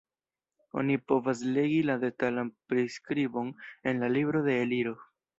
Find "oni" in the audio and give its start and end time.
0.81-0.93